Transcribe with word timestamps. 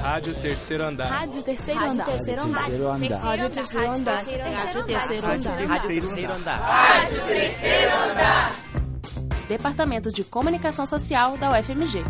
Rádio 0.00 0.34
Terceiro 0.34 0.84
Andar. 0.84 1.10
Rádio 1.10 1.42
Terceiro 1.42 1.84
Andar. 1.84 2.06
Terceiro 2.06 2.42
Andar. 2.42 2.60
Rádio 2.60 2.70
Terceiro 2.70 2.90
Andar. 2.90 3.20
Rádio 3.20 3.50
Terceiro 3.50 3.92
Andar. 3.92 4.14
Rádio 4.14 4.84
Terceiro 4.86 6.32
Andar. 6.32 6.60
Rádio 6.60 7.20
Terceiro 7.26 7.92
Andar. 7.92 8.52
Departamento 9.46 10.10
de 10.10 10.24
Comunicação 10.24 10.86
Social 10.86 11.36
da 11.36 11.50
UFMG. 11.50 12.02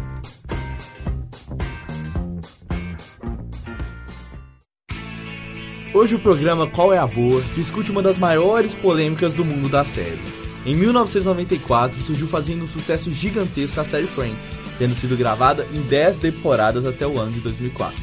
Hoje 5.92 6.14
o 6.14 6.20
programa 6.20 6.68
Qual 6.68 6.94
é 6.94 6.98
a 6.98 7.06
Boa 7.08 7.42
discute 7.56 7.90
uma 7.90 8.00
das 8.00 8.16
maiores 8.16 8.72
polêmicas 8.72 9.34
do 9.34 9.44
mundo 9.44 9.68
da 9.68 9.82
série. 9.82 10.20
Em 10.64 10.76
1994 10.76 12.00
surgiu 12.02 12.28
fazendo 12.28 12.64
um 12.64 12.68
sucesso 12.68 13.10
gigantesco 13.10 13.80
a 13.80 13.84
série 13.84 14.06
Friends, 14.06 14.38
tendo 14.80 14.96
sido 14.96 15.14
gravada 15.14 15.66
em 15.74 15.82
10 15.82 16.16
temporadas 16.16 16.86
até 16.86 17.06
o 17.06 17.20
ano 17.20 17.32
de 17.32 17.40
2004. 17.40 17.94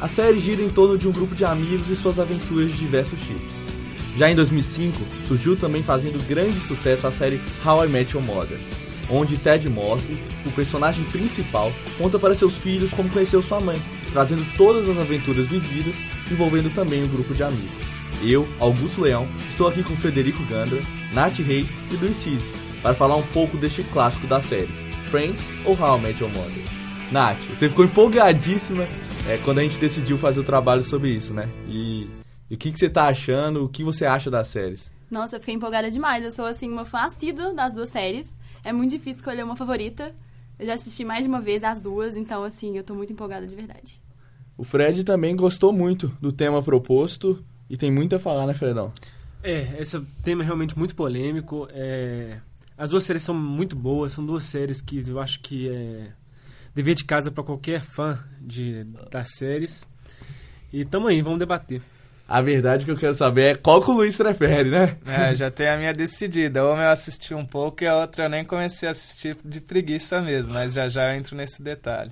A 0.00 0.08
série 0.08 0.40
gira 0.40 0.60
em 0.60 0.68
torno 0.68 0.98
de 0.98 1.06
um 1.06 1.12
grupo 1.12 1.36
de 1.36 1.44
amigos 1.44 1.88
e 1.88 1.94
suas 1.94 2.18
aventuras 2.18 2.72
de 2.72 2.78
diversos 2.78 3.18
tipos. 3.20 3.46
Já 4.16 4.28
em 4.28 4.34
2005, 4.34 4.98
surgiu 5.28 5.56
também 5.56 5.84
fazendo 5.84 6.20
grande 6.26 6.58
sucesso 6.58 7.06
a 7.06 7.12
série 7.12 7.40
How 7.64 7.84
I 7.84 7.88
Met 7.88 8.16
Your 8.16 8.26
Mother, 8.26 8.58
onde 9.08 9.38
Ted 9.38 9.70
Mosby, 9.70 10.18
o 10.44 10.50
personagem 10.50 11.04
principal, 11.04 11.72
conta 11.96 12.18
para 12.18 12.34
seus 12.34 12.54
filhos 12.54 12.90
como 12.90 13.08
conheceu 13.08 13.40
sua 13.40 13.60
mãe, 13.60 13.80
trazendo 14.12 14.44
todas 14.56 14.88
as 14.88 14.98
aventuras 14.98 15.46
vividas, 15.46 15.94
envolvendo 16.28 16.74
também 16.74 17.04
um 17.04 17.08
grupo 17.08 17.34
de 17.34 17.44
amigos. 17.44 17.70
Eu, 18.20 18.48
Augusto 18.58 19.02
Leão, 19.02 19.28
estou 19.48 19.68
aqui 19.68 19.84
com 19.84 19.94
Frederico 19.94 20.42
Gandra, 20.46 20.80
Nath 21.12 21.38
Reis 21.38 21.68
e 21.92 21.96
Luiz 21.96 22.16
Cisi, 22.16 22.50
para 22.82 22.94
falar 22.94 23.14
um 23.14 23.26
pouco 23.28 23.56
deste 23.56 23.84
clássico 23.84 24.26
das 24.26 24.46
séries, 24.46 24.85
Friends 25.06 25.48
ou 25.64 25.74
How 25.74 25.98
I 25.98 26.02
Met 26.02 26.22
Your 26.22 26.32
Mother. 26.32 26.64
Nath, 27.12 27.38
você 27.48 27.68
ficou 27.68 27.84
empolgadíssima 27.84 28.84
é, 29.28 29.38
quando 29.44 29.58
a 29.58 29.62
gente 29.62 29.78
decidiu 29.78 30.18
fazer 30.18 30.40
o 30.40 30.44
trabalho 30.44 30.82
sobre 30.82 31.10
isso, 31.10 31.32
né? 31.32 31.48
E, 31.68 32.08
e 32.50 32.54
o 32.54 32.58
que, 32.58 32.72
que 32.72 32.78
você 32.78 32.86
está 32.86 33.06
achando, 33.06 33.64
o 33.64 33.68
que 33.68 33.84
você 33.84 34.04
acha 34.04 34.30
das 34.30 34.48
séries? 34.48 34.90
Nossa, 35.10 35.36
eu 35.36 35.40
fiquei 35.40 35.54
empolgada 35.54 35.90
demais. 35.90 36.24
Eu 36.24 36.32
sou, 36.32 36.44
assim, 36.44 36.70
uma 36.70 36.84
fã 36.84 37.00
assídua 37.00 37.54
das 37.54 37.74
duas 37.74 37.90
séries. 37.90 38.26
É 38.64 38.72
muito 38.72 38.90
difícil 38.90 39.18
escolher 39.18 39.44
uma 39.44 39.56
favorita. 39.56 40.12
Eu 40.58 40.66
já 40.66 40.74
assisti 40.74 41.04
mais 41.04 41.22
de 41.22 41.28
uma 41.28 41.40
vez 41.40 41.62
as 41.62 41.80
duas, 41.80 42.16
então, 42.16 42.42
assim, 42.42 42.76
eu 42.76 42.82
tô 42.82 42.94
muito 42.94 43.12
empolgada 43.12 43.46
de 43.46 43.54
verdade. 43.54 44.02
O 44.58 44.64
Fred 44.64 45.04
também 45.04 45.36
gostou 45.36 45.72
muito 45.72 46.08
do 46.20 46.32
tema 46.32 46.62
proposto 46.62 47.44
e 47.68 47.76
tem 47.76 47.90
muito 47.90 48.16
a 48.16 48.18
falar, 48.18 48.46
né, 48.46 48.54
Fredão? 48.54 48.92
É, 49.42 49.76
esse 49.78 50.00
tema 50.24 50.42
é 50.42 50.46
realmente 50.46 50.76
muito 50.76 50.94
polêmico. 50.94 51.68
É... 51.70 52.38
As 52.78 52.90
duas 52.90 53.04
séries 53.04 53.22
são 53.22 53.34
muito 53.34 53.74
boas, 53.74 54.12
são 54.12 54.24
duas 54.24 54.44
séries 54.44 54.80
que 54.80 55.02
eu 55.06 55.18
acho 55.18 55.40
que 55.40 55.68
é 55.68 56.12
dever 56.74 56.94
de 56.94 57.04
casa 57.04 57.30
para 57.30 57.42
qualquer 57.42 57.80
fã 57.80 58.18
de, 58.40 58.84
das 59.10 59.28
séries. 59.36 59.86
E 60.70 60.84
tamo 60.84 61.08
aí, 61.08 61.22
vamos 61.22 61.38
debater. 61.38 61.80
A 62.28 62.42
verdade 62.42 62.84
que 62.84 62.90
eu 62.90 62.96
quero 62.96 63.14
saber 63.14 63.42
é 63.42 63.54
qual 63.54 63.80
que 63.80 63.90
o 63.90 63.94
Luiz 63.94 64.16
prefere, 64.16 64.68
né? 64.68 64.96
É, 65.06 65.34
já 65.34 65.50
tenho 65.50 65.72
a 65.72 65.76
minha 65.76 65.92
decidida. 65.92 66.64
Uma 66.66 66.82
eu 66.82 66.90
assisti 66.90 67.32
um 67.32 67.46
pouco 67.46 67.84
e 67.84 67.86
a 67.86 67.96
outra 67.96 68.24
eu 68.24 68.28
nem 68.28 68.44
comecei 68.44 68.88
a 68.88 68.90
assistir 68.90 69.38
de 69.44 69.60
preguiça 69.60 70.20
mesmo, 70.20 70.52
mas 70.52 70.74
já 70.74 70.88
já 70.88 71.08
eu 71.08 71.18
entro 71.18 71.36
nesse 71.36 71.62
detalhe. 71.62 72.10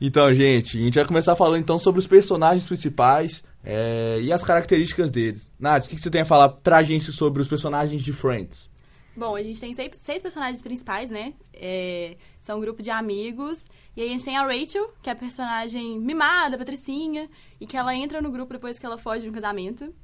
Então, 0.00 0.34
gente, 0.34 0.78
a 0.78 0.82
gente 0.82 0.94
vai 0.94 1.04
começar 1.04 1.36
falando 1.36 1.58
então 1.58 1.78
sobre 1.78 2.00
os 2.00 2.06
personagens 2.06 2.66
principais 2.66 3.44
é, 3.62 4.18
e 4.20 4.32
as 4.32 4.42
características 4.42 5.10
deles. 5.10 5.48
Nath, 5.58 5.84
o 5.84 5.88
que, 5.88 5.96
que 5.96 6.00
você 6.00 6.10
tem 6.10 6.22
a 6.22 6.26
falar 6.26 6.48
pra 6.48 6.82
gente 6.82 7.12
sobre 7.12 7.40
os 7.40 7.46
personagens 7.46 8.02
de 8.02 8.12
Friends? 8.12 8.68
Bom, 9.16 9.36
a 9.36 9.42
gente 9.42 9.60
tem 9.60 9.72
seis, 9.74 9.90
seis 9.98 10.22
personagens 10.22 10.60
principais, 10.60 11.10
né? 11.10 11.34
É, 11.52 12.16
são 12.40 12.58
um 12.58 12.60
grupo 12.60 12.82
de 12.82 12.90
amigos. 12.90 13.64
E 13.96 14.02
aí 14.02 14.08
a 14.08 14.12
gente 14.12 14.24
tem 14.24 14.36
a 14.36 14.42
Rachel, 14.42 14.92
que 15.02 15.08
é 15.08 15.12
a 15.12 15.16
personagem 15.16 15.98
mimada, 16.00 16.58
patricinha, 16.58 17.30
e 17.60 17.66
que 17.66 17.76
ela 17.76 17.94
entra 17.94 18.20
no 18.20 18.30
grupo 18.32 18.52
depois 18.52 18.78
que 18.78 18.84
ela 18.84 18.98
foge 18.98 19.22
de 19.22 19.30
um 19.30 19.32
casamento. 19.32 19.94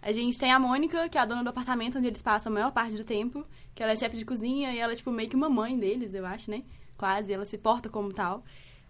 A 0.00 0.12
gente 0.12 0.38
tem 0.38 0.52
a 0.52 0.58
Mônica, 0.58 1.08
que 1.08 1.18
é 1.18 1.20
a 1.20 1.24
dona 1.24 1.42
do 1.42 1.50
apartamento 1.50 1.98
onde 1.98 2.06
eles 2.06 2.22
passam 2.22 2.50
a 2.50 2.54
maior 2.54 2.72
parte 2.72 2.96
do 2.96 3.04
tempo, 3.04 3.44
que 3.74 3.82
ela 3.82 3.92
é 3.92 3.96
chefe 3.96 4.16
de 4.16 4.24
cozinha 4.24 4.72
e 4.72 4.78
ela 4.78 4.92
é, 4.92 4.96
tipo, 4.96 5.10
meio 5.10 5.28
que 5.28 5.36
uma 5.36 5.50
mãe 5.50 5.78
deles, 5.78 6.14
eu 6.14 6.24
acho, 6.24 6.50
né? 6.50 6.62
Quase, 6.96 7.32
ela 7.32 7.44
se 7.44 7.58
porta 7.58 7.88
como 7.88 8.12
tal. 8.12 8.42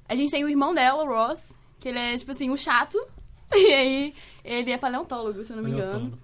A 0.07 0.15
gente 0.15 0.31
tem 0.31 0.45
o 0.45 0.49
irmão 0.49 0.75
dela, 0.75 1.03
o 1.03 1.07
Ross, 1.07 1.57
que 1.81 1.89
ele 1.89 1.99
é, 1.99 2.17
tipo 2.17 2.31
assim, 2.31 2.51
um 2.51 2.57
chato. 2.57 2.99
E 3.53 3.73
aí, 3.73 4.15
ele 4.45 4.71
é 4.71 4.79
paleontólogo, 4.79 5.45
se 5.45 5.53
eu 5.53 5.57
não 5.57 5.65
me 5.65 5.73
engano. 5.73 6.17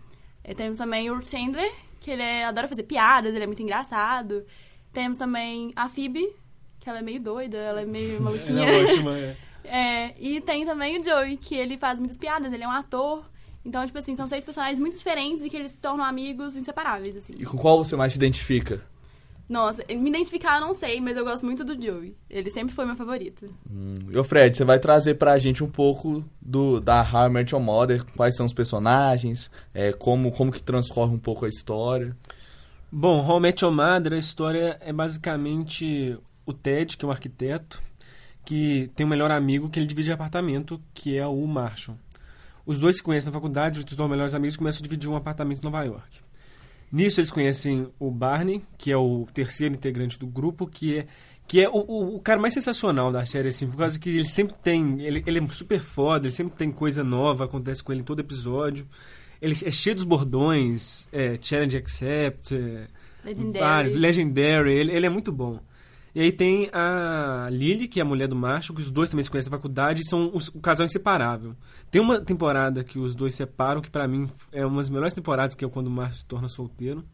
E 0.45 0.55
temos 0.55 0.79
também 0.79 1.11
o 1.11 1.25
Chandler, 1.27 1.73
que 2.07 2.13
ele 2.13 2.23
é, 2.23 2.45
adora 2.45 2.69
fazer 2.69 2.85
piadas, 2.85 3.35
ele 3.35 3.43
é 3.43 3.47
muito 3.49 3.61
engraçado. 3.61 4.45
Temos 4.93 5.19
também 5.19 5.73
a 5.75 5.89
Phoebe, 5.89 6.33
que 6.79 6.89
ela 6.89 7.01
é 7.01 7.03
meio 7.03 7.21
doida, 7.21 7.57
ela 7.57 7.81
é 7.81 7.85
meio 7.85 8.23
maluquinha. 8.23 8.65
Ela 8.65 8.77
é 8.77 8.85
ótima, 8.85 9.19
é. 9.19 9.37
É, 9.69 10.15
e 10.21 10.41
tem 10.41 10.65
também 10.65 10.97
o 10.97 11.03
Joey, 11.03 11.37
que 11.37 11.57
ele 11.57 11.77
faz 11.77 11.99
muitas 11.99 12.17
piadas, 12.17 12.53
ele 12.53 12.63
é 12.63 12.69
um 12.69 12.71
ator. 12.71 13.29
Então, 13.65 13.85
tipo 13.85 13.99
assim, 13.99 14.15
são 14.15 14.29
seis 14.29 14.45
personagens 14.45 14.79
muito 14.79 14.97
diferentes 14.97 15.43
e 15.43 15.51
que 15.51 15.57
eles 15.57 15.73
se 15.73 15.79
tornam 15.79 16.05
amigos 16.05 16.55
inseparáveis, 16.55 17.17
assim. 17.17 17.35
E 17.37 17.45
com 17.45 17.59
qual 17.59 17.83
você 17.83 17.97
mais 17.97 18.13
se 18.13 18.19
identifica? 18.19 18.81
Nossa, 19.49 19.83
me 19.89 20.09
identificar 20.09 20.61
eu 20.61 20.67
não 20.67 20.75
sei, 20.75 21.01
mas 21.01 21.17
eu 21.17 21.25
gosto 21.25 21.47
muito 21.47 21.63
do 21.65 21.81
Joey. 21.81 22.17
Ele 22.29 22.51
sempre 22.51 22.75
foi 22.75 22.85
meu 22.85 22.97
favorito. 22.97 23.47
Hum. 23.71 23.95
E 24.11 24.19
o 24.19 24.25
Fred, 24.25 24.57
você 24.57 24.65
vai 24.65 24.79
trazer 24.79 25.15
pra 25.15 25.39
gente 25.39 25.63
um 25.63 25.71
pouco 25.71 26.25
do 26.43 26.81
da 26.81 27.01
How 27.01 27.29
I 27.29 27.31
Met 27.31 27.55
Your 27.55 27.63
Mother, 27.63 28.05
quais 28.17 28.37
são 28.37 28.45
os 28.45 28.53
personagens, 28.53 29.51
é, 29.73 29.93
como, 29.93 30.33
como 30.33 30.51
que 30.51 30.63
transcorre 30.63 31.15
um 31.15 31.19
pouco 31.19 31.45
a 31.45 31.49
história. 31.49 32.17
Bom, 32.91 33.25
How 33.25 33.39
I 33.39 33.41
Met 33.43 33.65
Your 33.65 33.75
Mother, 33.75 34.15
a 34.15 34.19
história 34.19 34.79
é 34.81 34.93
basicamente 34.93 36.19
o 36.45 36.53
Ted, 36.53 36.97
que 36.97 37.05
é 37.05 37.09
um 37.09 37.13
arquiteto, 37.13 37.81
que 38.45 38.91
tem 38.97 39.07
um 39.07 39.09
melhor 39.09 39.31
amigo 39.31 39.69
que 39.69 39.79
ele 39.79 39.87
divide 39.87 40.11
apartamento, 40.11 40.81
que 40.93 41.17
é 41.17 41.27
o 41.27 41.47
Marshall. 41.47 41.97
Os 42.65 42.81
dois 42.81 42.97
se 42.97 43.03
conhecem 43.03 43.29
na 43.29 43.33
faculdade, 43.33 43.79
os 43.79 43.85
dois 43.85 44.11
melhores 44.11 44.35
amigos 44.35 44.57
começam 44.57 44.81
a 44.81 44.83
dividir 44.83 45.09
um 45.09 45.15
apartamento 45.15 45.61
em 45.61 45.65
Nova 45.65 45.85
York. 45.85 46.26
Nisso 46.97 47.21
eles 47.21 47.31
conhecem 47.31 47.89
o 47.99 48.11
Barney, 48.11 48.65
que 48.79 48.91
é 48.91 48.97
o 48.97 49.27
terceiro 49.35 49.75
integrante 49.75 50.19
do 50.19 50.27
grupo, 50.27 50.67
que 50.67 51.01
é 51.01 51.07
que 51.47 51.61
é 51.61 51.69
o, 51.69 51.75
o, 51.75 52.17
o, 52.17 52.21
cara 52.21 52.41
mais 52.41 52.55
sensacional 52.55 53.13
da 53.13 53.23
série, 53.27 53.49
assim, 53.49 53.69
por 53.69 53.77
causa 53.77 54.01
que 54.01 54.09
ele 54.09 54.25
sempre 54.25 54.57
tem. 54.63 55.03
Ele, 55.03 55.23
ele 55.27 55.39
é 55.39 55.49
super 55.49 55.79
foda, 55.79 56.25
ele 56.25 56.33
sempre 56.33 56.57
tem 56.57 56.73
coisa 56.73 57.05
nova, 57.05 57.45
acontece 57.45 57.85
com 57.85 57.93
ele 57.93 58.01
em 58.01 58.05
todo 58.05 58.21
episódio. 58.21 58.87
Ele 59.43 59.55
é 59.63 59.71
cheio 59.71 59.95
dos 59.95 60.05
bordões, 60.05 61.07
é, 61.13 61.39
Challenge 61.39 61.77
Accept, 61.77 62.55
é, 62.55 62.87
Legendary. 63.23 63.93
Legendary, 63.93 64.73
ele, 64.73 64.93
ele 64.93 65.05
é 65.05 65.11
muito 65.11 65.31
bom. 65.31 65.61
E 66.17 66.21
aí 66.23 66.33
tem 66.33 66.71
a 66.73 67.47
Lily, 67.51 67.87
que 67.87 68.01
é 68.01 68.03
a 68.03 68.07
mulher 68.07 68.27
do 68.27 68.35
macho, 68.35 68.73
que 68.73 68.81
os 68.81 68.91
dois 68.91 69.11
também 69.11 69.23
se 69.23 69.31
conhecem 69.31 69.51
na 69.51 69.57
faculdade 69.59 70.01
e 70.01 70.09
são 70.09 70.31
os, 70.33 70.49
o 70.49 70.59
casal 70.61 70.87
inseparável. 70.87 71.55
Tem 71.91 72.01
uma 72.01 72.19
temporada 72.19 72.83
que 72.83 72.99
os 72.99 73.15
dois 73.15 73.35
separam, 73.35 73.83
que 73.83 73.91
para 73.91 74.09
mim 74.09 74.27
é 74.51 74.65
uma 74.65 74.79
das 74.79 74.89
melhores 74.89 75.13
temporadas, 75.13 75.55
que 75.55 75.63
é 75.63 75.69
quando 75.69 75.89
o 75.89 75.91
macho 75.91 76.15
se 76.15 76.25
torna 76.25 76.49
solteiro. 76.49 77.05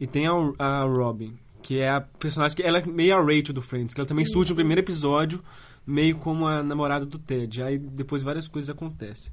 E 0.00 0.06
tem 0.06 0.26
a, 0.26 0.32
a 0.58 0.84
Robin, 0.84 1.36
que 1.60 1.80
é 1.80 1.90
a 1.90 2.00
personagem 2.00 2.56
que 2.56 2.62
ela 2.62 2.78
é 2.78 2.86
meio 2.86 3.14
a 3.14 3.20
Rachel 3.20 3.52
do 3.52 3.60
Friends, 3.60 3.92
que 3.92 4.00
ela 4.00 4.08
também 4.08 4.24
surge 4.24 4.48
no 4.52 4.56
primeiro 4.56 4.80
episódio, 4.80 5.44
meio 5.86 6.16
como 6.16 6.46
a 6.46 6.62
namorada 6.62 7.04
do 7.04 7.18
Ted. 7.18 7.62
Aí 7.62 7.76
depois 7.76 8.22
várias 8.22 8.48
coisas 8.48 8.70
acontecem. 8.70 9.30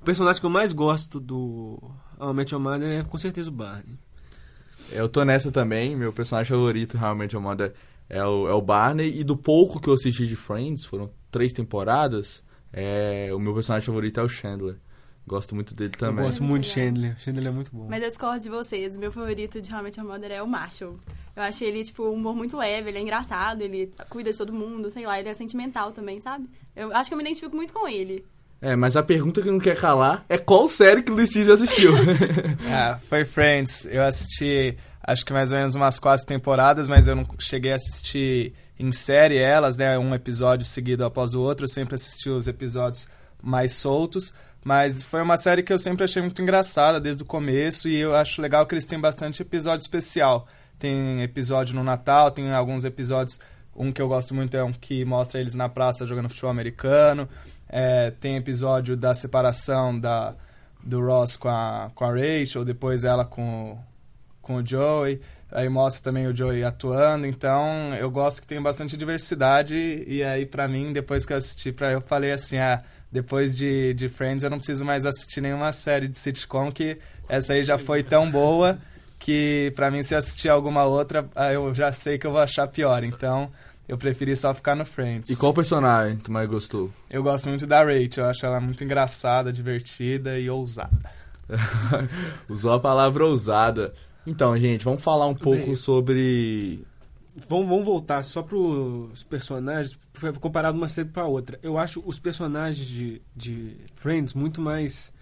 O 0.00 0.04
personagem 0.06 0.40
que 0.40 0.46
eu 0.46 0.50
mais 0.50 0.72
gosto 0.72 1.20
do 1.20 1.78
How 2.18 2.30
I 2.30 2.34
Met 2.34 2.56
Mother 2.56 3.00
é 3.00 3.02
com 3.02 3.18
certeza 3.18 3.50
o 3.50 3.52
Barney. 3.52 3.98
Eu 4.90 5.10
tô 5.10 5.22
nessa 5.24 5.52
também, 5.52 5.94
meu 5.94 6.10
personagem 6.10 6.56
favorito, 6.56 6.96
I 6.96 7.14
Met 7.14 7.34
Your 7.34 7.44
Mother, 7.44 7.74
é 8.10 8.22
o, 8.24 8.48
é 8.48 8.52
o 8.52 8.60
Barney. 8.60 9.18
E 9.20 9.24
do 9.24 9.36
pouco 9.36 9.80
que 9.80 9.88
eu 9.88 9.94
assisti 9.94 10.26
de 10.26 10.36
Friends, 10.36 10.84
foram 10.84 11.10
três 11.30 11.52
temporadas, 11.52 12.42
é, 12.72 13.30
o 13.32 13.38
meu 13.38 13.54
personagem 13.54 13.86
favorito 13.86 14.20
é 14.20 14.22
o 14.22 14.28
Chandler. 14.28 14.76
Gosto 15.26 15.54
muito 15.54 15.74
dele 15.74 15.90
também. 15.90 16.18
Eu 16.18 16.24
gosto 16.24 16.42
muito 16.42 16.64
de 16.64 16.70
Chandler. 16.70 17.16
Chandler 17.18 17.46
é 17.46 17.50
muito 17.50 17.70
bom. 17.72 17.86
Mas 17.88 18.02
eu 18.02 18.08
discordo 18.08 18.40
de 18.40 18.48
vocês. 18.48 18.96
Meu 18.96 19.12
favorito 19.12 19.62
de 19.62 19.72
Met 19.72 19.98
Your 19.98 20.08
Mother 20.08 20.32
é 20.32 20.42
o 20.42 20.48
Marshall. 20.48 20.98
Eu 21.36 21.42
achei 21.44 21.68
ele, 21.68 21.84
tipo, 21.84 22.02
um 22.02 22.14
humor 22.14 22.34
muito 22.34 22.56
leve, 22.56 22.88
ele 22.88 22.98
é 22.98 23.00
engraçado, 23.00 23.62
ele 23.62 23.92
cuida 24.08 24.32
de 24.32 24.36
todo 24.36 24.52
mundo, 24.52 24.90
sei 24.90 25.06
lá, 25.06 25.20
ele 25.20 25.28
é 25.28 25.34
sentimental 25.34 25.92
também, 25.92 26.20
sabe? 26.20 26.48
Eu 26.74 26.92
acho 26.94 27.08
que 27.08 27.14
eu 27.14 27.18
me 27.18 27.22
identifico 27.22 27.54
muito 27.54 27.72
com 27.72 27.86
ele. 27.86 28.24
É, 28.60 28.76
mas 28.76 28.96
a 28.96 29.02
pergunta 29.02 29.40
que 29.40 29.50
não 29.50 29.58
quer 29.58 29.76
calar 29.76 30.24
é 30.28 30.36
qual 30.36 30.68
série 30.68 31.02
que 31.02 31.10
o 31.10 31.14
Luiz 31.14 31.34
assistiu? 31.48 31.92
ah, 32.70 32.98
foi 32.98 33.24
Friends. 33.24 33.86
Eu 33.86 34.02
assisti, 34.02 34.76
acho 35.10 35.26
que 35.26 35.32
mais 35.32 35.52
ou 35.52 35.58
menos 35.58 35.74
umas 35.74 35.98
quatro 35.98 36.24
temporadas, 36.24 36.88
mas 36.88 37.08
eu 37.08 37.16
não 37.16 37.24
cheguei 37.38 37.72
a 37.72 37.76
assistir 37.76 38.54
em 38.78 38.92
série 38.92 39.38
elas, 39.38 39.76
né? 39.76 39.98
Um 39.98 40.14
episódio 40.14 40.64
seguido 40.64 41.04
após 41.04 41.34
o 41.34 41.40
outro. 41.40 41.64
Eu 41.64 41.68
sempre 41.68 41.96
assisti 41.96 42.30
os 42.30 42.46
episódios 42.46 43.08
mais 43.42 43.72
soltos. 43.72 44.32
Mas 44.62 45.02
foi 45.02 45.22
uma 45.22 45.36
série 45.36 45.62
que 45.62 45.72
eu 45.72 45.78
sempre 45.78 46.04
achei 46.04 46.20
muito 46.20 46.40
engraçada 46.40 47.00
desde 47.00 47.22
o 47.22 47.26
começo 47.26 47.88
e 47.88 47.96
eu 47.96 48.14
acho 48.14 48.42
legal 48.42 48.66
que 48.66 48.74
eles 48.74 48.84
têm 48.84 49.00
bastante 49.00 49.42
episódio 49.42 49.82
especial. 49.82 50.46
Tem 50.78 51.22
episódio 51.22 51.74
no 51.74 51.82
Natal, 51.82 52.30
tem 52.30 52.52
alguns 52.52 52.84
episódios. 52.84 53.40
Um 53.74 53.90
que 53.90 54.02
eu 54.02 54.08
gosto 54.08 54.34
muito 54.34 54.56
é 54.56 54.62
um 54.62 54.72
que 54.72 55.04
mostra 55.04 55.40
eles 55.40 55.54
na 55.54 55.68
praça 55.68 56.04
jogando 56.04 56.28
futebol 56.28 56.50
americano. 56.50 57.28
É, 57.68 58.10
tem 58.10 58.36
episódio 58.36 58.96
da 58.96 59.14
separação 59.14 59.98
da, 59.98 60.34
do 60.82 61.00
Ross 61.00 61.36
com 61.36 61.48
a, 61.48 61.90
com 61.94 62.04
a 62.04 62.10
Rachel, 62.10 62.64
depois 62.64 63.04
ela 63.04 63.24
com, 63.24 63.78
com 64.50 64.56
o 64.56 64.66
Joey. 64.66 65.20
aí 65.52 65.68
mostra 65.68 66.02
também 66.02 66.26
o 66.26 66.36
Joey 66.36 66.64
atuando, 66.64 67.24
então 67.26 67.94
eu 67.94 68.10
gosto 68.10 68.40
que 68.40 68.46
tem 68.46 68.60
bastante 68.60 68.96
diversidade 68.96 70.04
e 70.06 70.24
aí 70.24 70.44
pra 70.44 70.66
mim, 70.66 70.92
depois 70.92 71.24
que 71.24 71.32
eu 71.32 71.36
assisti, 71.36 71.70
pra, 71.70 71.92
eu 71.92 72.00
falei 72.00 72.32
assim, 72.32 72.58
ah, 72.58 72.82
depois 73.12 73.56
de, 73.56 73.94
de 73.94 74.08
Friends 74.08 74.42
eu 74.42 74.50
não 74.50 74.58
preciso 74.58 74.84
mais 74.84 75.06
assistir 75.06 75.40
nenhuma 75.40 75.72
série 75.72 76.08
de 76.08 76.18
sitcom 76.18 76.70
que 76.72 76.98
essa 77.28 77.52
aí 77.52 77.62
já 77.62 77.78
foi 77.78 78.02
tão 78.02 78.28
boa 78.28 78.78
que 79.18 79.72
pra 79.76 79.90
mim 79.90 80.02
se 80.02 80.14
eu 80.14 80.18
assistir 80.18 80.48
alguma 80.48 80.84
outra 80.84 81.28
eu 81.52 81.72
já 81.74 81.92
sei 81.92 82.18
que 82.18 82.26
eu 82.26 82.32
vou 82.32 82.40
achar 82.40 82.66
pior, 82.66 83.04
então 83.04 83.50
eu 83.86 83.98
preferi 83.98 84.36
só 84.36 84.54
ficar 84.54 84.76
no 84.76 84.84
Friends. 84.84 85.30
E 85.30 85.36
qual 85.36 85.52
personagem 85.52 86.16
tu 86.16 86.30
mais 86.30 86.48
gostou? 86.48 86.90
Eu 87.10 87.22
gosto 87.22 87.48
muito 87.48 87.66
da 87.66 87.82
Rachel, 87.82 88.24
eu 88.24 88.30
acho 88.30 88.46
ela 88.46 88.60
muito 88.60 88.82
engraçada, 88.82 89.52
divertida 89.52 90.38
e 90.38 90.48
ousada. 90.48 91.20
Usou 92.48 92.72
a 92.72 92.80
palavra 92.80 93.24
ousada. 93.26 93.92
Então, 94.26 94.56
gente, 94.58 94.84
vamos 94.84 95.02
falar 95.02 95.26
um 95.26 95.34
pouco 95.34 95.66
Bem, 95.66 95.76
sobre. 95.76 96.84
Vamos, 97.48 97.68
vamos 97.68 97.84
voltar 97.84 98.22
só 98.22 98.42
para 98.42 98.56
os 98.56 99.22
personagens, 99.22 99.98
comparado 100.40 100.76
uma 100.76 100.88
série 100.88 101.08
para 101.08 101.26
outra. 101.26 101.58
Eu 101.62 101.78
acho 101.78 102.02
os 102.04 102.18
personagens 102.18 102.86
de, 102.86 103.22
de 103.34 103.76
Friends 103.96 104.34
muito 104.34 104.60
mais, 104.60 105.12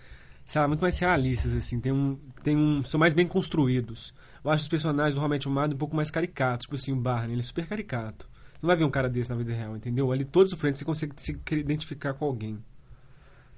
sei 0.45 0.61
lá, 0.61 0.67
muito 0.67 0.81
mais 0.81 0.99
realistas, 0.99 1.55
assim. 1.55 1.79
Tem 1.81 1.93
um, 1.93 2.19
tem 2.43 2.57
um, 2.57 2.83
são 2.83 2.99
mais 2.99 3.13
bem 3.13 3.27
construídos. 3.27 4.13
Eu 4.45 4.51
acho 4.51 4.63
os 4.63 4.69
personagens 4.69 5.15
do 5.15 5.21
Realmente 5.21 5.47
Humado 5.47 5.75
um 5.75 5.79
pouco 5.79 5.95
mais 5.95 6.11
caricatos. 6.11 6.65
Tipo 6.65 6.77
assim, 6.77 6.93
o 6.93 6.97
Barney, 6.97 7.35
ele 7.35 7.41
é 7.41 7.45
super 7.45 7.67
caricato. 7.67 8.29
Não 8.61 8.67
vai 8.67 8.77
ver 8.77 8.85
um 8.85 8.91
cara 8.91 9.09
desse 9.09 9.31
na 9.31 9.37
vida 9.37 9.53
real, 9.53 9.77
entendeu? 9.77 10.11
Ali 10.11 10.25
todos 10.25 10.53
os 10.53 10.59
Friends 10.59 10.79
você 10.79 10.85
consegue 10.85 11.15
se 11.19 11.39
identificar 11.53 12.15
com 12.15 12.25
alguém. 12.25 12.59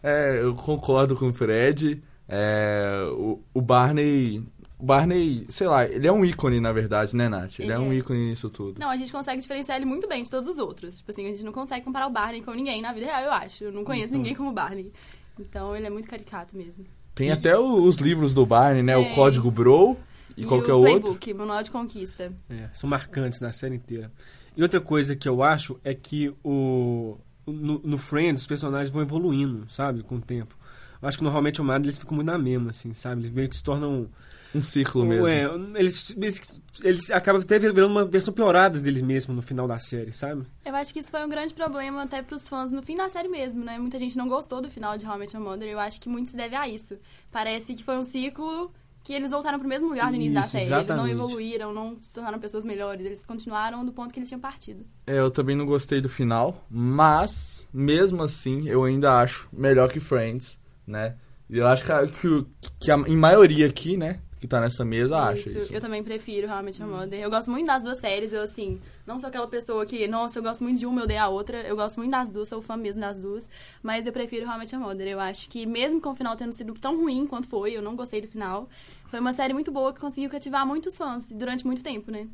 É, 0.02 0.42
eu 0.42 0.54
concordo 0.54 1.16
com 1.16 1.28
o 1.28 1.32
Fred. 1.32 2.02
É, 2.28 3.08
o, 3.12 3.40
o 3.52 3.60
Barney. 3.60 4.44
O 4.80 4.84
Barney, 4.84 5.44
sei 5.50 5.66
lá, 5.66 5.84
ele 5.84 6.06
é 6.06 6.12
um 6.12 6.24
ícone, 6.24 6.58
na 6.60 6.72
verdade, 6.72 7.14
né, 7.14 7.28
Nath? 7.28 7.58
Ele, 7.58 7.64
Ele 7.68 7.72
é 7.72 7.78
um 7.78 7.92
é. 7.92 7.96
ícone 7.96 8.30
nisso 8.30 8.48
tudo. 8.48 8.78
Não, 8.80 8.88
a 8.88 8.96
gente 8.96 9.12
consegue 9.12 9.40
diferenciar 9.42 9.76
ele 9.76 9.84
muito 9.86 10.08
bem 10.08 10.22
de 10.22 10.30
todos 10.30 10.48
os 10.48 10.58
outros. 10.58 10.96
Tipo 10.98 11.10
assim, 11.10 11.26
a 11.26 11.30
gente 11.30 11.42
não 11.44 11.52
consegue 11.52 11.84
comparar 11.84 12.06
o 12.06 12.10
Barney 12.10 12.42
com 12.42 12.52
ninguém 12.52 12.80
na 12.80 12.92
vida 12.92 13.06
real, 13.06 13.22
eu 13.24 13.32
acho. 13.32 13.64
Eu 13.64 13.72
não 13.72 13.84
conheço 13.84 14.12
ninguém 14.12 14.34
como 14.34 14.48
o 14.50 14.52
Barney. 14.52 14.90
Então 15.38 15.76
ele 15.76 15.86
é 15.86 15.90
muito 15.90 16.08
caricato 16.08 16.56
mesmo. 16.56 16.84
Tem 17.14 17.30
até 17.30 17.56
o- 17.58 17.82
os 17.82 17.96
livros 17.96 18.32
do 18.34 18.46
Barney, 18.46 18.82
né? 18.82 18.96
O 18.96 19.04
Tem. 19.04 19.14
Código 19.14 19.50
Bro. 19.50 19.96
E, 20.36 20.42
E, 20.42 20.46
qual 20.46 20.60
o 20.60 20.62
que 20.64 20.70
é 20.70 20.74
o 20.74 20.78
outro? 20.78 20.92
Playbook, 21.00 21.34
Manual 21.34 21.62
de 21.62 21.70
Conquista. 21.70 22.32
É, 22.48 22.68
são 22.72 22.88
marcantes 22.88 23.40
na 23.40 23.52
série 23.52 23.74
inteira. 23.74 24.10
E 24.56 24.62
outra 24.62 24.80
coisa 24.80 25.14
que 25.14 25.28
eu 25.28 25.42
acho 25.42 25.78
é 25.84 25.92
que 25.94 26.32
o 26.42 27.18
no, 27.46 27.80
no 27.84 27.98
Friends 27.98 28.42
os 28.42 28.46
personagens 28.46 28.88
vão 28.90 29.02
evoluindo, 29.02 29.64
sabe, 29.68 30.02
com 30.02 30.16
o 30.16 30.20
tempo. 30.20 30.56
Eu 31.02 31.08
acho 31.08 31.18
que 31.18 31.24
normalmente 31.24 31.60
o 31.60 31.64
Mad 31.64 31.82
eles 31.84 31.98
ficam 31.98 32.14
muito 32.14 32.26
na 32.28 32.38
mesma, 32.38 32.70
assim, 32.70 32.92
sabe? 32.94 33.22
Eles 33.22 33.30
meio 33.30 33.48
que 33.48 33.56
se 33.56 33.62
tornam 33.62 34.08
Um 34.54 34.60
círculo 34.60 35.04
mesmo. 35.04 35.26
É, 35.28 35.44
eles, 35.78 36.16
eles, 36.16 36.40
eles 36.82 37.10
acabam 37.10 37.40
até 37.40 37.58
virando 37.58 37.86
uma 37.86 38.04
versão 38.04 38.32
piorada 38.34 38.80
deles 38.80 39.02
mesmos 39.02 39.36
no 39.36 39.42
final 39.42 39.68
da 39.68 39.78
série, 39.78 40.12
sabe? 40.12 40.44
Eu 40.64 40.74
acho 40.74 40.92
que 40.92 41.00
isso 41.00 41.10
foi 41.10 41.24
um 41.24 41.28
grande 41.28 41.54
problema 41.54 42.02
até 42.02 42.22
pros 42.22 42.48
fãs 42.48 42.70
no 42.70 42.82
fim 42.82 42.96
da 42.96 43.08
série 43.08 43.28
mesmo, 43.28 43.64
né? 43.64 43.78
Muita 43.78 43.98
gente 43.98 44.16
não 44.16 44.28
gostou 44.28 44.60
do 44.60 44.70
final 44.70 44.98
de 44.98 45.06
How 45.06 45.16
I 45.16 45.18
Met 45.18 45.36
Your 45.36 45.44
Mother. 45.44 45.68
Eu 45.68 45.78
acho 45.78 46.00
que 46.00 46.08
muito 46.08 46.30
se 46.30 46.36
deve 46.36 46.56
a 46.56 46.68
isso. 46.68 46.96
Parece 47.30 47.74
que 47.74 47.84
foi 47.84 47.96
um 47.96 48.02
ciclo 48.02 48.72
que 49.02 49.12
eles 49.12 49.30
voltaram 49.30 49.58
pro 49.58 49.68
mesmo 49.68 49.88
lugar 49.88 50.10
no 50.10 50.16
início 50.16 50.34
da 50.34 50.40
Isso, 50.40 50.50
série. 50.50 50.64
exatamente. 50.66 51.08
Eles 51.08 51.16
não 51.16 51.24
evoluíram, 51.26 51.72
não 51.72 52.00
se 52.00 52.12
tornaram 52.12 52.38
pessoas 52.38 52.64
melhores. 52.64 53.04
Eles 53.04 53.24
continuaram 53.24 53.84
do 53.84 53.92
ponto 53.92 54.12
que 54.12 54.18
eles 54.18 54.28
tinham 54.28 54.40
partido. 54.40 54.84
É, 55.06 55.18
eu 55.18 55.30
também 55.30 55.56
não 55.56 55.64
gostei 55.64 56.00
do 56.00 56.08
final, 56.08 56.66
mas 56.68 57.66
mesmo 57.72 58.22
assim 58.22 58.68
eu 58.68 58.84
ainda 58.84 59.18
acho 59.18 59.48
melhor 59.52 59.90
que 59.90 60.00
Friends, 60.00 60.58
né? 60.86 61.14
E 61.48 61.58
eu 61.58 61.66
acho 61.66 61.82
que, 61.84 61.92
que, 62.20 62.46
que 62.78 62.90
a, 62.90 62.96
em 62.96 63.16
maioria 63.16 63.66
aqui, 63.66 63.96
né, 63.96 64.20
que 64.40 64.48
tá 64.48 64.58
nessa 64.58 64.86
mesa, 64.86 65.18
acha 65.18 65.50
isso. 65.50 65.72
Eu 65.72 65.82
também 65.82 66.02
prefiro 66.02 66.48
Met 66.62 66.80
Your 66.80 66.90
Mother. 66.90 67.20
Eu 67.20 67.28
gosto 67.28 67.50
muito 67.50 67.66
das 67.66 67.82
duas 67.82 67.98
séries. 67.98 68.32
Eu, 68.32 68.40
assim, 68.40 68.80
não 69.06 69.18
sou 69.18 69.28
aquela 69.28 69.46
pessoa 69.46 69.84
que, 69.84 70.08
nossa, 70.08 70.38
eu 70.38 70.42
gosto 70.42 70.64
muito 70.64 70.78
de 70.78 70.86
uma, 70.86 71.02
eu 71.02 71.04
odeio 71.04 71.20
a 71.20 71.28
outra. 71.28 71.60
Eu 71.60 71.76
gosto 71.76 71.98
muito 71.98 72.10
das 72.10 72.30
duas, 72.30 72.48
sou 72.48 72.62
fã 72.62 72.74
mesmo 72.74 73.02
das 73.02 73.20
duas. 73.20 73.46
Mas 73.82 74.06
eu 74.06 74.12
prefiro 74.14 74.48
Met 74.58 74.74
Your 74.74 74.82
Mother. 74.82 75.06
Eu 75.06 75.20
acho 75.20 75.46
que, 75.50 75.66
mesmo 75.66 76.00
com 76.00 76.08
o 76.08 76.14
final 76.14 76.34
tendo 76.36 76.54
sido 76.54 76.72
tão 76.72 76.96
ruim 76.96 77.26
quanto 77.26 77.48
foi, 77.48 77.76
eu 77.76 77.82
não 77.82 77.94
gostei 77.94 78.22
do 78.22 78.28
final. 78.28 78.66
Foi 79.08 79.20
uma 79.20 79.34
série 79.34 79.52
muito 79.52 79.70
boa 79.70 79.92
que 79.92 80.00
conseguiu 80.00 80.30
cativar 80.30 80.66
muitos 80.66 80.96
fãs 80.96 81.30
durante 81.30 81.66
muito 81.66 81.82
tempo, 81.82 82.10
né? 82.10 82.26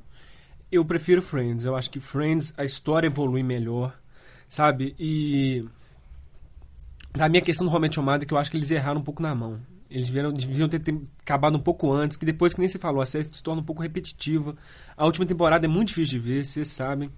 Eu 0.71 0.85
prefiro 0.85 1.21
Friends. 1.21 1.65
Eu 1.65 1.75
acho 1.75 1.91
que 1.91 1.99
Friends, 1.99 2.55
a 2.57 2.65
história 2.65 3.09
evolui 3.09 3.43
melhor, 3.43 3.99
sabe? 4.49 4.95
E. 4.97 5.65
Da 7.13 7.29
minha 7.29 7.43
questão 7.43 7.67
do 7.67 7.71
Realmente 7.71 7.99
Amado 7.99 8.23
é 8.23 8.27
que 8.27 8.33
eu 8.33 8.39
acho 8.39 8.49
que 8.49 8.57
eles 8.57 8.71
erraram 8.71 9.01
um 9.01 9.05
pouco 9.05 9.23
na 9.23 9.35
mão. 9.35 9.59
Eles 9.91 10.09
vieram, 10.09 10.33
deviam 10.33 10.69
ter, 10.69 10.81
ter 10.81 10.99
acabado 11.21 11.57
um 11.57 11.61
pouco 11.61 11.93
antes, 11.93 12.17
que 12.17 12.27
depois 12.27 12.53
que 12.53 12.61
nem 12.61 12.69
se 12.69 12.79
falou, 12.79 13.01
a 13.01 13.07
série 13.07 13.29
se 13.31 13.43
torna 13.43 13.63
um 13.63 13.65
pouco 13.65 13.83
repetitiva. 13.83 14.57
A 14.97 15.05
última 15.05 15.25
temporada 15.25 15.65
é 15.67 15.69
muito 15.69 15.89
difícil 15.89 16.19
de 16.19 16.27
ver, 16.27 16.45
vocês 16.45 16.69
sabem. 16.69 17.11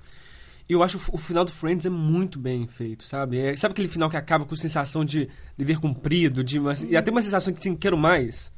E 0.69 0.73
eu 0.75 0.83
acho 0.83 0.99
o, 1.11 1.17
final 1.17 1.45
do 1.47 1.51
Friends 1.51 1.87
é 1.87 1.91
muito 1.91 2.39
bem 2.39 2.67
feito, 2.67 3.03
sabe? 3.05 3.39
É- 3.39 3.57
sabe 3.57 3.73
aquele 3.73 3.89
final 3.89 4.11
que 4.11 4.19
acaba 4.19 4.45
com 4.45 4.55
sensação 4.55 5.03
de 5.03 5.29
dever 5.57 5.81
cumprido, 5.81 6.45
de 6.45 6.59
uma- 6.59 6.75
e 6.87 6.95
até 6.95 7.11
uma 7.11 7.23
sensação 7.23 7.55
que 7.55 7.59
assim, 7.61 7.75
quero 7.75 7.97
mais? 7.97 8.53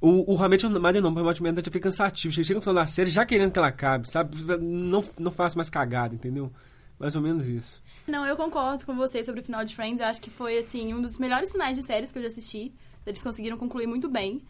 O, 0.00 0.32
o 0.32 0.36
Realmente 0.36 0.64
Amado 0.66 1.00
não, 1.00 1.10
o 1.10 1.14
Realmente 1.14 1.40
Amado 1.40 1.56
já 1.56 1.62
fica 1.64 1.80
cansativo. 1.80 2.32
Chega 2.32 2.54
no 2.54 2.60
final 2.60 2.74
da 2.76 2.86
série 2.86 3.10
já 3.10 3.26
querendo 3.26 3.50
que 3.50 3.58
ela 3.58 3.68
acabe, 3.68 4.08
sabe? 4.08 4.36
Não, 4.60 5.02
não 5.18 5.32
faça 5.32 5.56
mais 5.56 5.68
cagada, 5.68 6.14
entendeu? 6.14 6.52
Mais 6.98 7.16
ou 7.16 7.22
menos 7.22 7.48
isso. 7.48 7.82
Não, 8.06 8.24
eu 8.24 8.36
concordo 8.36 8.86
com 8.86 8.94
você 8.94 9.24
sobre 9.24 9.40
o 9.40 9.44
final 9.44 9.64
de 9.64 9.74
Friends. 9.74 10.00
Eu 10.00 10.06
acho 10.06 10.20
que 10.20 10.30
foi, 10.30 10.58
assim, 10.58 10.94
um 10.94 11.00
dos 11.02 11.18
melhores 11.18 11.50
finais 11.50 11.76
de 11.76 11.82
séries 11.82 12.12
que 12.12 12.18
eu 12.18 12.22
já 12.22 12.28
assisti. 12.28 12.72
Eles 13.06 13.22
conseguiram 13.22 13.56
concluir 13.56 13.86
muito 13.86 14.08
bem. 14.08 14.42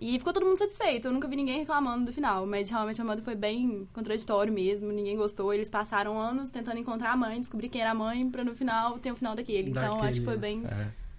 E 0.00 0.16
ficou 0.18 0.32
todo 0.32 0.46
mundo 0.46 0.58
satisfeito. 0.58 1.08
Eu 1.08 1.12
nunca 1.12 1.26
vi 1.26 1.34
ninguém 1.34 1.58
reclamando 1.58 2.06
do 2.06 2.12
final. 2.12 2.46
Mas 2.46 2.70
realmente 2.70 3.00
a 3.00 3.04
Amanda 3.04 3.22
foi 3.22 3.34
bem 3.34 3.88
contraditório 3.92 4.52
mesmo. 4.52 4.92
Ninguém 4.92 5.16
gostou. 5.16 5.52
Eles 5.52 5.68
passaram 5.68 6.20
anos 6.20 6.50
tentando 6.50 6.78
encontrar 6.78 7.12
a 7.12 7.16
mãe, 7.16 7.40
descobrir 7.40 7.68
quem 7.68 7.80
era 7.80 7.90
a 7.90 7.94
mãe, 7.94 8.30
pra 8.30 8.44
no 8.44 8.54
final 8.54 8.98
ter 8.98 9.10
o 9.10 9.16
final 9.16 9.34
daquele. 9.34 9.70
Então 9.70 9.82
Daquele, 9.82 10.08
acho 10.08 10.20
que 10.20 10.24
foi 10.24 10.36
bem. 10.36 10.62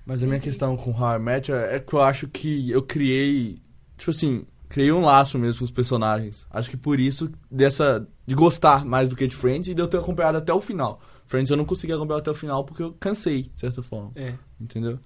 Mas 0.05 0.23
a 0.23 0.25
minha 0.25 0.39
questão 0.39 0.77
com 0.77 0.91
How 0.91 1.17
I 1.17 1.19
Met 1.19 1.51
é 1.51 1.75
é 1.75 1.79
que 1.79 1.93
eu 1.93 2.01
acho 2.01 2.27
que 2.27 2.71
eu 2.71 2.81
criei, 2.81 3.61
tipo 3.97 4.11
assim, 4.11 4.45
criei 4.69 4.91
um 4.91 5.01
laço 5.01 5.37
mesmo 5.37 5.59
com 5.59 5.65
os 5.65 5.71
personagens. 5.71 6.47
Acho 6.49 6.69
que 6.69 6.77
por 6.77 6.99
isso, 6.99 7.29
dessa, 7.51 8.07
de 8.25 8.33
gostar 8.33 8.85
mais 8.85 9.09
do 9.09 9.15
que 9.15 9.27
de 9.27 9.35
Friends 9.35 9.67
e 9.67 9.73
de 9.73 9.81
eu 9.81 9.87
ter 9.87 9.97
acompanhado 9.97 10.37
até 10.37 10.53
o 10.53 10.61
final. 10.61 11.01
Friends 11.25 11.51
eu 11.51 11.57
não 11.57 11.65
consegui 11.65 11.91
acompanhar 11.91 12.19
até 12.19 12.31
o 12.31 12.35
final 12.35 12.63
porque 12.63 12.81
eu 12.81 12.95
cansei, 12.99 13.43
de 13.53 13.59
certa 13.59 13.83
forma. 13.83 14.11
É. 14.15 14.33
Entendeu? 14.59 14.99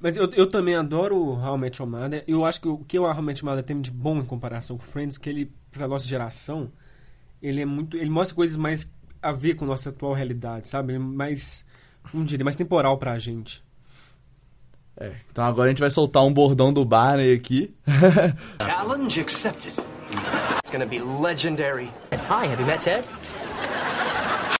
Mas 0.00 0.16
eu, 0.16 0.30
eu 0.32 0.46
também 0.46 0.76
adoro 0.76 1.16
o 1.16 1.34
How 1.34 1.56
I 1.56 1.58
Met 1.58 1.82
Your 1.82 1.90
Mother. 1.90 2.24
Eu 2.26 2.44
acho 2.44 2.60
que 2.60 2.68
o 2.68 2.78
que 2.78 2.98
o 2.98 3.02
How 3.02 3.18
I 3.18 3.22
Met 3.22 3.40
Your 3.42 3.50
Mother 3.50 3.64
tem 3.64 3.80
de 3.80 3.90
bom 3.90 4.18
em 4.18 4.24
comparação 4.24 4.76
com 4.76 4.82
Friends, 4.82 5.18
que 5.18 5.28
ele, 5.28 5.52
pra 5.70 5.88
nossa 5.88 6.06
geração, 6.06 6.70
ele 7.42 7.60
é 7.60 7.66
muito... 7.66 7.96
Ele 7.96 8.10
mostra 8.10 8.34
coisas 8.34 8.56
mais 8.56 8.90
a 9.20 9.32
ver 9.32 9.54
com 9.54 9.64
nossa 9.64 9.88
atual 9.88 10.12
realidade, 10.12 10.68
sabe? 10.68 10.92
Ele 10.92 11.02
é 11.02 11.06
mais, 11.06 11.64
como 12.10 12.24
diria, 12.24 12.44
mais 12.44 12.56
temporal 12.56 12.96
pra 12.96 13.18
gente. 13.18 13.64
É. 15.00 15.12
Então 15.30 15.44
agora 15.44 15.68
a 15.68 15.72
gente 15.72 15.80
vai 15.80 15.90
soltar 15.90 16.24
um 16.24 16.32
bordão 16.32 16.72
do 16.72 16.84
Barney 16.84 17.32
aqui. 17.34 17.74
Challenge 18.60 19.20
accepted. 19.20 19.74
It's 20.58 20.70
gonna 20.70 20.86
be 20.86 21.00
legendary. 21.00 21.90
Hi, 22.12 22.46
have 22.46 22.60
you 22.60 22.66
met 22.66 22.82
Ted? 22.82 23.04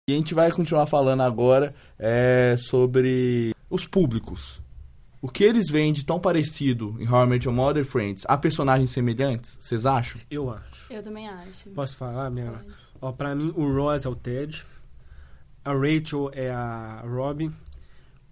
E 0.08 0.12
a 0.12 0.16
gente 0.16 0.34
vai 0.34 0.50
continuar 0.50 0.86
falando 0.86 1.22
agora 1.22 1.74
é, 1.98 2.54
sobre 2.56 3.52
os 3.68 3.86
públicos. 3.86 4.62
O 5.20 5.28
que 5.28 5.42
eles 5.42 5.68
veem 5.68 5.92
de 5.92 6.04
tão 6.04 6.20
parecido 6.20 6.96
em 7.00 7.08
How 7.08 7.24
I 7.24 7.26
Met 7.26 7.46
Your 7.46 7.54
Mother 7.54 7.84
Friends? 7.84 8.24
Há 8.28 8.38
personagens 8.38 8.90
semelhantes? 8.90 9.58
Vocês 9.60 9.84
acham? 9.84 10.20
Eu 10.30 10.48
acho. 10.48 10.92
Eu 10.92 11.02
também 11.02 11.28
acho. 11.28 11.68
Posso 11.70 11.96
falar, 11.96 12.30
minha? 12.30 12.52
Pode. 12.52 12.74
Ó, 13.00 13.10
pra 13.10 13.34
mim, 13.34 13.52
o 13.56 13.74
Ross 13.74 14.06
é 14.06 14.08
o 14.08 14.14
Ted. 14.14 14.64
A 15.64 15.72
Rachel 15.72 16.30
é 16.32 16.52
a 16.52 17.02
Robin. 17.04 17.52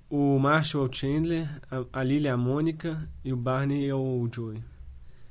O 0.09 0.39
Marshall 0.39 0.85
é 0.85 0.89
o 0.89 0.93
Chandler. 0.93 1.61
A, 1.69 2.01
a 2.01 2.03
Lily 2.05 2.29
é 2.29 2.31
a 2.31 2.37
Mônica. 2.37 3.09
E 3.25 3.33
o 3.33 3.37
Barney 3.37 3.89
é 3.89 3.95
o 3.95 4.29
Joey. 4.33 4.63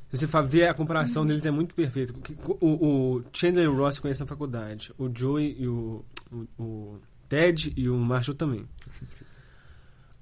Se 0.10 0.28
você 0.28 0.42
ver, 0.44 0.68
a 0.68 0.74
comparação 0.74 1.26
deles 1.26 1.46
é 1.46 1.52
muito 1.52 1.74
perfeita. 1.74 2.14
O, 2.60 2.68
o 3.16 3.24
Chandler 3.32 3.64
e 3.64 3.68
o 3.70 3.78
Ross 3.78 3.96
se 3.96 4.02
conhecem 4.02 4.26
na 4.26 4.28
faculdade. 4.28 4.92
O 4.98 5.10
Joey 5.14 5.56
e 5.58 5.68
o, 5.70 6.04
o, 6.30 6.62
o 6.62 7.02
Ted 7.30 7.74
e 7.78 7.90
o 7.90 7.98
Marshall 7.98 8.36
também. 8.36 8.68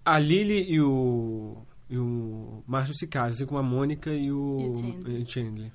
A 0.06 0.20
Lily 0.20 0.72
e 0.72 0.82
o, 0.82 1.58
e 1.90 1.98
o 1.98 2.64
Marshall 2.68 2.96
se 2.96 3.08
casam, 3.08 3.34
assim 3.34 3.46
como 3.46 3.60
a 3.60 3.64
Mônica 3.64 4.12
e 4.14 4.32
o, 4.32 4.74
E 5.08 5.24
o 5.24 5.28
Chandler. 5.28 5.72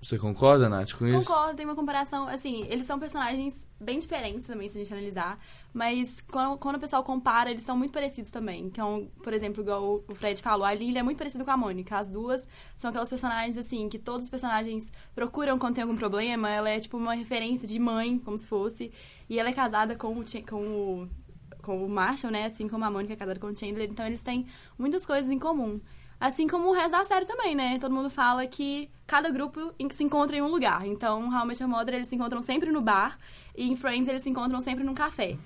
Você 0.00 0.18
concorda, 0.18 0.68
Nath, 0.68 0.92
com 0.92 1.06
isso? 1.06 1.26
Concordo, 1.26 1.56
tem 1.56 1.66
uma 1.66 1.74
comparação, 1.74 2.28
assim, 2.28 2.64
eles 2.68 2.86
são 2.86 2.98
personagens 2.98 3.66
bem 3.80 3.98
diferentes 3.98 4.46
também, 4.46 4.68
se 4.68 4.78
a 4.78 4.80
gente 4.80 4.92
analisar, 4.92 5.38
mas 5.72 6.20
quando, 6.30 6.58
quando 6.58 6.76
o 6.76 6.78
pessoal 6.78 7.02
compara, 7.02 7.50
eles 7.50 7.64
são 7.64 7.76
muito 7.76 7.92
parecidos 7.92 8.30
também. 8.30 8.64
Então, 8.66 9.10
por 9.22 9.32
exemplo, 9.32 9.62
igual 9.62 10.04
o 10.06 10.14
Fred 10.14 10.40
falou, 10.40 10.64
a 10.64 10.72
Lily 10.72 10.98
é 10.98 11.02
muito 11.02 11.18
parecida 11.18 11.44
com 11.44 11.50
a 11.50 11.56
Mônica. 11.56 11.98
As 11.98 12.08
duas 12.08 12.46
são 12.76 12.90
aquelas 12.90 13.08
personagens, 13.08 13.58
assim, 13.58 13.88
que 13.88 13.98
todos 13.98 14.24
os 14.24 14.30
personagens 14.30 14.92
procuram 15.14 15.58
quando 15.58 15.74
tem 15.74 15.82
algum 15.82 15.96
problema. 15.96 16.50
Ela 16.50 16.70
é, 16.70 16.78
tipo, 16.78 16.96
uma 16.96 17.14
referência 17.14 17.66
de 17.66 17.78
mãe, 17.78 18.18
como 18.18 18.38
se 18.38 18.46
fosse, 18.46 18.92
e 19.28 19.40
ela 19.40 19.48
é 19.48 19.52
casada 19.52 19.96
com 19.96 20.20
o, 20.20 20.24
com 20.48 20.62
o, 20.62 21.08
com 21.66 21.84
o 21.84 21.88
Marshall, 21.88 22.32
né, 22.32 22.46
assim 22.46 22.68
como 22.68 22.84
a 22.84 22.90
Mônica 22.90 23.12
é 23.12 23.16
casada 23.16 23.40
com 23.40 23.48
o 23.48 23.56
Chandler, 23.56 23.90
então 23.90 24.06
eles 24.06 24.22
têm 24.22 24.46
muitas 24.78 25.04
coisas 25.04 25.28
em 25.30 25.38
comum. 25.38 25.80
Assim 26.18 26.46
como 26.46 26.68
o 26.68 26.72
resto 26.72 26.92
da 26.92 27.04
série 27.04 27.26
também, 27.26 27.54
né? 27.54 27.76
Todo 27.78 27.94
mundo 27.94 28.08
fala 28.08 28.46
que 28.46 28.88
cada 29.06 29.28
grupo 29.30 29.74
se 29.90 30.02
encontra 30.02 30.34
em 30.34 30.40
um 30.40 30.48
lugar. 30.48 30.86
Então, 30.86 31.28
How 31.28 31.44
I 31.44 31.46
Met 31.48 31.62
Your 31.62 31.70
Mother, 31.70 31.94
eles 31.94 32.08
se 32.08 32.14
encontram 32.14 32.40
sempre 32.40 32.70
no 32.70 32.80
bar. 32.80 33.18
E 33.54 33.70
em 33.70 33.76
Friends, 33.76 34.08
eles 34.08 34.22
se 34.22 34.30
encontram 34.30 34.62
sempre 34.62 34.82
num 34.82 34.94
café. 34.94 35.36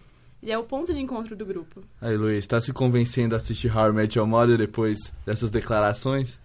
Já 0.41 0.55
é 0.55 0.59
o 0.59 0.62
ponto 0.62 0.95
de 0.95 1.00
encontro 1.00 1.35
do 1.35 1.45
grupo. 1.45 1.83
Aí, 2.00 2.17
Luiz, 2.17 2.47
tá 2.47 2.61
se 2.61 2.73
convencendo 2.73 3.35
a 3.35 3.39
assistir 3.39 3.77
How 3.77 3.89
I 3.89 3.93
Met 3.93 4.17
Your 4.17 4.29
Mother 4.29 4.57
depois 4.57 5.12
dessas 5.27 5.50
declarações? 5.50 6.39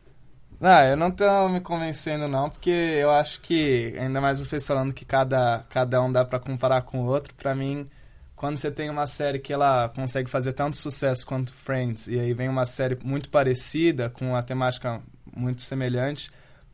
Não, 0.60 0.82
eu 0.82 0.98
não 0.98 1.12
tô 1.12 1.48
me 1.50 1.62
convencendo 1.62 2.28
não, 2.28 2.50
porque 2.50 2.72
eu 2.72 3.12
acho 3.12 3.42
que, 3.42 3.96
ainda 4.00 4.20
mais 4.20 4.40
vocês 4.40 4.66
falando 4.66 4.92
que 4.92 5.06
cada, 5.06 5.64
cada 5.70 6.02
um 6.02 6.12
dá 6.12 6.26
para 6.26 6.40
comparar 6.40 6.82
com 6.82 7.02
o 7.02 7.06
outro, 7.06 7.32
pra 7.36 7.54
mim, 7.54 7.88
quando 8.36 8.58
você 8.58 8.70
tem 8.70 8.90
uma 8.90 9.08
série 9.08 9.40
que 9.40 9.54
ela 9.54 9.90
consegue 9.90 10.30
fazer 10.30 10.54
tanto 10.54 10.78
sucesso 10.78 11.26
quanto 11.26 11.54
Friends, 11.54 12.08
e 12.08 12.20
aí 12.20 12.34
vem 12.34 12.50
uma 12.50 12.66
série 12.66 12.98
muito 13.04 13.30
parecida, 13.30 14.10
com 14.10 14.30
uma 14.30 14.44
temática 14.44 15.02
muito 15.36 15.62
semelhante, 15.62 16.30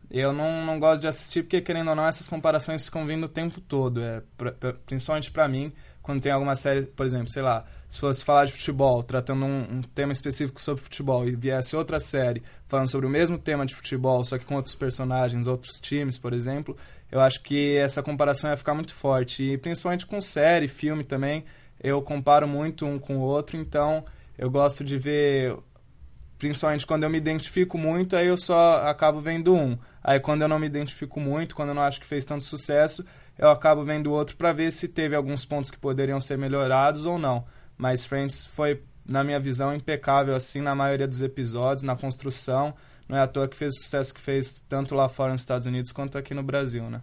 eu 0.10 0.34
não, 0.34 0.65
não 0.65 0.80
gosto 0.80 1.01
de 1.01 1.08
assistir, 1.08 1.44
porque 1.44 1.62
querendo 1.62 1.89
ou 1.89 1.96
não, 1.96 2.06
essas 2.06 2.27
comparações 2.27 2.84
ficam 2.84 3.06
vindo 3.06 3.24
o 3.24 3.30
tempo 3.30 3.62
todo, 3.62 4.01
é, 4.01 4.22
pra, 4.38 4.51
pra, 4.51 4.74
principalmente 4.74 5.32
para 5.32 5.48
mim, 5.48 5.72
quando 6.01 6.22
tem 6.22 6.32
alguma 6.32 6.56
série, 6.56 6.82
por 6.82 7.06
exemplo, 7.06 7.30
sei 7.30 7.41
lá, 7.41 7.63
se 7.88 8.00
fosse 8.00 8.24
falar 8.24 8.46
de 8.46 8.51
futebol, 8.51 9.03
tratando 9.03 9.46
um, 9.46 9.77
um, 9.77 9.82
tema 9.82 10.12
específico 10.12 10.60
sobre 10.60 10.84
futebol, 10.84 11.25
e 11.27 11.36
viesse 11.36 11.75
outra 11.75 12.00
série 12.00 12.44
falando 12.68 12.89
sobre 12.89 13.08
o 13.08 13.10
mesmo 13.10 13.38
tema 13.38 13.65
de 13.65 13.75
futebol, 13.75 14.24
só 14.25 14.38
que 14.38 14.46
com 14.46 14.56
outros 14.56 14.75
personagens, 14.75 15.48
outros 15.48 15.80
times, 15.80 16.18
por 16.18 16.34
exemplo, 16.34 16.75
eu 17.12 17.20
acho 17.20 17.44
que 17.44 17.75
essa 17.77 18.01
comparação 18.01 18.50
ia 18.50 18.58
ficar 18.58 18.74
muito 18.74 18.94
forte. 18.94 19.44
E 19.44 19.58
principalmente 19.58 20.06
com 20.06 20.22
série, 20.22 20.68
filme 20.68 21.03
também, 21.03 21.44
eu 21.80 22.01
comparo 22.01 22.48
muito 22.48 22.86
um 22.86 22.98
com 22.98 23.18
o 23.18 23.22
outro, 23.22 23.58
então 23.58 24.06
eu 24.38 24.50
gosto 24.50 24.84
de 24.84 24.98
ver, 24.98 25.56
principalmente 26.38 26.88
quando 26.88 27.03
eu 27.03 27.10
me 27.10 27.18
identifico 27.18 27.77
muito, 27.77 28.15
aí 28.15 28.27
eu 28.27 28.38
só 28.38 28.88
acabo 28.88 29.20
vendo 29.20 29.53
um. 29.53 29.77
Aí 30.03 30.20
quando 30.20 30.44
eu 30.44 30.48
não 30.48 30.58
me 30.58 30.68
identifico 30.68 31.20
muito, 31.20 31.56
quando 31.56 31.70
eu 31.70 31.75
não 31.75 31.84
acho 31.84 32.00
que 32.00 32.06
fez 32.08 32.24
tanto 32.24 32.44
sucesso, 32.44 33.06
eu 33.38 33.50
acabo 33.50 33.84
vendo 33.84 34.08
o 34.08 34.13
outro 34.13 34.38
para 34.38 34.53
ver 34.53 34.72
se 34.72 34.88
teve 34.88 35.15
alguns 35.15 35.44
pontos 35.44 35.70
que 35.70 35.77
poderiam 35.77 36.20
ser 36.20 36.38
melhorados 36.38 37.06
ou 37.06 37.20
não. 37.20 37.46
Mas 37.77 38.06
Friends 38.06 38.46
foi, 38.46 38.84
na 39.06 39.24
minha 39.24 39.39
visão, 39.39 39.74
impecável 39.74 40.36
assim 40.36 40.62
na 40.62 40.75
maioria 40.75 41.08
dos 41.08 41.22
episódios, 41.22 41.84
na 41.84 41.96
construção. 41.96 42.74
Não 43.12 43.18
é 43.18 43.24
à 43.24 43.27
toa 43.27 43.46
que 43.46 43.58
fez 43.58 43.74
o 43.74 43.84
sucesso 43.84 44.13
que 44.13 44.22
fez 44.22 44.63
tanto 44.70 44.96
lá 44.96 45.10
fora 45.10 45.34
nos 45.34 45.41
Estados 45.41 45.65
Unidos 45.68 45.91
quanto 45.91 46.18
aqui 46.18 46.34
no 46.34 46.41
Brasil, 46.41 46.89
né? 46.89 47.01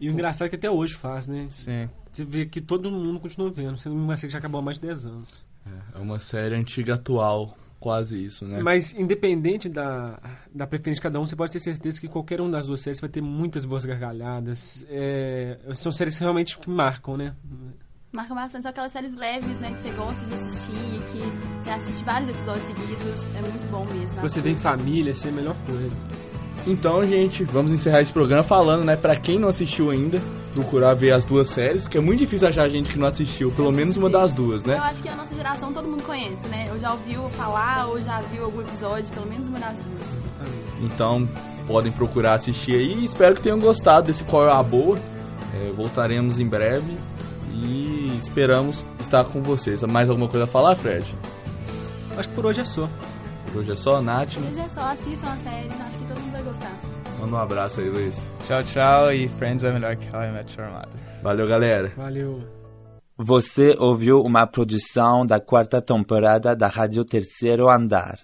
E 0.00 0.08
o 0.08 0.12
engraçado 0.12 0.46
é 0.46 0.48
que 0.48 0.56
até 0.56 0.70
hoje 0.70 0.94
faz, 0.94 1.28
né? 1.28 1.48
Sim. 1.50 1.86
Você 2.10 2.24
vê 2.24 2.46
que 2.46 2.62
todo 2.62 2.90
mundo 2.90 3.20
continua 3.20 3.50
vendo, 3.50 3.76
sendo 3.76 3.94
uma 3.94 4.16
série 4.16 4.28
que 4.28 4.32
já 4.32 4.38
acabou 4.38 4.60
há 4.60 4.62
mais 4.62 4.78
de 4.78 4.86
10 4.86 5.04
anos. 5.04 5.44
É, 5.66 5.98
é 5.98 6.00
uma 6.00 6.18
série 6.18 6.54
antiga 6.54 6.94
atual, 6.94 7.54
quase 7.78 8.24
isso, 8.24 8.46
né? 8.46 8.62
Mas 8.62 8.94
independente 8.94 9.68
da, 9.68 10.18
da 10.50 10.66
preferência 10.66 11.00
de 11.00 11.02
cada 11.02 11.20
um, 11.20 11.26
você 11.26 11.36
pode 11.36 11.52
ter 11.52 11.60
certeza 11.60 12.00
que 12.00 12.08
qualquer 12.08 12.40
uma 12.40 12.50
das 12.50 12.66
duas 12.66 12.80
séries 12.80 12.98
vai 12.98 13.10
ter 13.10 13.20
muitas 13.20 13.66
boas 13.66 13.84
gargalhadas. 13.84 14.82
É, 14.88 15.58
são 15.74 15.92
séries 15.92 16.16
que 16.16 16.24
realmente 16.24 16.58
que 16.58 16.70
marcam, 16.70 17.18
né? 17.18 17.36
Marcam 18.14 18.34
bastante, 18.34 18.64
são 18.64 18.70
aquelas 18.70 18.92
séries 18.92 19.14
leves, 19.14 19.58
né, 19.58 19.72
que 19.72 19.80
você 19.80 19.90
gosta 19.96 20.22
de 20.26 20.34
assistir, 20.34 21.02
que 21.10 21.64
você 21.64 21.70
assiste 21.70 22.04
vários 22.04 22.28
episódios 22.28 22.66
seguidos, 22.66 23.34
é 23.34 23.40
muito 23.40 23.70
bom 23.70 23.86
mesmo. 23.86 24.20
Você 24.20 24.38
vê 24.42 24.50
em 24.50 24.56
família, 24.56 25.12
assim, 25.12 25.28
é 25.28 25.30
a 25.30 25.34
melhor 25.34 25.56
coisa. 25.66 25.96
Então, 26.66 27.06
gente, 27.06 27.42
vamos 27.42 27.72
encerrar 27.72 28.02
esse 28.02 28.12
programa 28.12 28.42
falando, 28.42 28.84
né, 28.84 28.96
pra 28.96 29.16
quem 29.16 29.38
não 29.38 29.48
assistiu 29.48 29.90
ainda, 29.90 30.20
procurar 30.54 30.92
ver 30.92 31.12
as 31.12 31.24
duas 31.24 31.48
séries, 31.48 31.88
que 31.88 31.96
é 31.96 32.02
muito 32.02 32.18
difícil 32.18 32.48
achar 32.48 32.68
gente 32.68 32.90
que 32.90 32.98
não 32.98 33.06
assistiu, 33.06 33.50
pelo 33.52 33.72
menos 33.72 33.96
uma 33.96 34.10
das 34.10 34.34
duas, 34.34 34.62
né? 34.62 34.76
Eu 34.76 34.82
acho 34.82 35.02
que 35.02 35.08
a 35.08 35.16
nossa 35.16 35.34
geração 35.34 35.72
todo 35.72 35.88
mundo 35.88 36.02
conhece, 36.02 36.46
né? 36.48 36.68
Ou 36.70 36.78
já 36.78 36.92
ouviu 36.92 37.30
falar, 37.30 37.86
ou 37.86 37.98
já 37.98 38.20
viu 38.20 38.44
algum 38.44 38.60
episódio, 38.60 39.06
pelo 39.06 39.26
menos 39.26 39.48
uma 39.48 39.58
das 39.58 39.74
duas. 39.74 40.52
Então, 40.82 41.26
podem 41.66 41.90
procurar 41.90 42.34
assistir 42.34 42.74
aí. 42.74 43.02
Espero 43.02 43.34
que 43.34 43.40
tenham 43.40 43.58
gostado 43.58 44.08
desse 44.08 44.22
Qual 44.22 44.46
é 44.46 44.52
a 44.52 44.62
Boa. 44.62 44.98
É, 45.54 45.72
voltaremos 45.74 46.38
em 46.38 46.46
breve 46.46 46.94
e 47.54 48.01
esperamos 48.16 48.84
estar 49.00 49.24
com 49.24 49.42
vocês. 49.42 49.82
Mais 49.82 50.08
alguma 50.08 50.28
coisa 50.28 50.44
a 50.44 50.48
falar, 50.48 50.74
Fred? 50.74 51.04
Acho 52.16 52.28
que 52.28 52.34
por 52.34 52.46
hoje 52.46 52.60
é 52.60 52.64
só. 52.64 52.88
Por 53.46 53.60
hoje 53.60 53.72
é 53.72 53.76
só, 53.76 54.02
Nath. 54.02 54.34
Por 54.34 54.44
hoje 54.44 54.60
é 54.60 54.68
só, 54.68 54.80
assistam 54.80 55.28
a 55.28 55.36
série, 55.36 55.68
acho 55.68 55.98
que 55.98 56.04
todo 56.04 56.20
mundo 56.20 56.32
vai 56.32 56.42
gostar. 56.42 56.72
Manda 57.20 57.36
um 57.36 57.38
abraço 57.38 57.80
aí, 57.80 57.88
Luiz. 57.88 58.20
Tchau, 58.46 58.62
tchau. 58.64 59.12
E 59.12 59.28
Friends 59.28 59.64
é 59.64 59.72
melhor 59.72 59.96
que 59.96 60.08
How 60.14 60.24
I 60.24 60.32
Met 60.32 60.58
Your 60.58 60.70
Mother. 60.70 60.88
Valeu, 61.22 61.46
galera. 61.46 61.92
Valeu. 61.96 62.42
Você 63.16 63.76
ouviu 63.78 64.20
uma 64.22 64.46
produção 64.46 65.24
da 65.24 65.38
quarta 65.38 65.80
temporada 65.80 66.56
da 66.56 66.66
Rádio 66.66 67.04
Terceiro 67.04 67.68
Andar. 67.68 68.18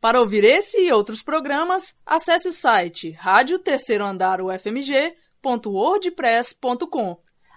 Para 0.00 0.20
ouvir 0.20 0.44
esse 0.44 0.78
e 0.78 0.92
outros 0.92 1.20
programas, 1.22 1.92
acesse 2.06 2.48
o 2.48 2.52
site 2.52 3.10
rádio 3.10 3.58
terceiro 3.58 4.04
andar 4.04 4.40
ufmg.wordpress.com. 4.40 7.16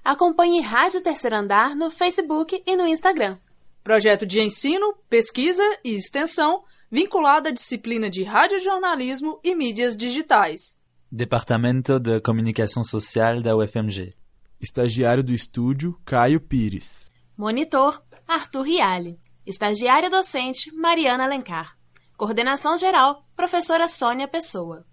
Acompanhe 0.10 0.60
Rádio 0.60 1.02
Terceiro 1.02 1.36
Andar 1.36 1.76
no 1.76 1.92
Facebook 1.92 2.64
e 2.66 2.76
no 2.76 2.88
Instagram. 2.88 3.38
Projeto 3.84 4.26
de 4.26 4.42
ensino, 4.42 4.96
pesquisa 5.08 5.62
e 5.86 5.94
extensão 5.96 6.64
vinculado 6.90 7.50
à 7.50 7.52
disciplina 7.52 8.10
de 8.10 8.24
radiojornalismo 8.24 9.40
e 9.44 9.54
mídias 9.54 9.96
digitais. 9.96 10.80
Departamento 11.12 12.00
de 12.00 12.20
Comunicação 12.22 12.84
Social 12.84 13.40
da 13.40 13.56
UFMG. 13.56 14.16
Estagiário 14.60 15.24
do 15.24 15.32
estúdio, 15.32 15.96
Caio 16.04 16.42
Pires. 16.42 17.12
Monitor, 17.38 18.02
Arthur 18.28 18.64
Riale. 18.64 19.20
Estagiária 19.46 20.10
docente, 20.10 20.74
Mariana 20.74 21.26
Alencar. 21.26 21.78
Coordenação 22.18 22.76
geral, 22.80 23.28
professora 23.36 23.88
Sônia 23.88 24.28
Pessoa. 24.28 24.88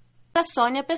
Sônia 0.45 0.85
Pessoa. 0.85 0.87